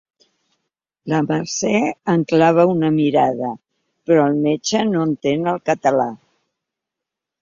La 1.11 1.17
Mercè 1.25 1.73
em 2.15 2.23
clava 2.31 2.65
una 2.71 2.91
mirada, 2.97 3.51
però 4.09 4.25
el 4.31 4.41
metge 4.47 4.83
no 4.95 5.05
entén 5.11 5.51
el 5.53 5.61
català. 5.73 6.09